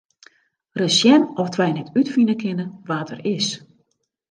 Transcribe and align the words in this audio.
Ris 0.79 0.95
sjen 0.99 1.23
oft 1.41 1.55
wy 1.59 1.69
net 1.73 1.93
útfine 1.99 2.35
kinne 2.41 2.65
wa't 2.87 3.13
er 3.13 3.21
is. 3.35 3.47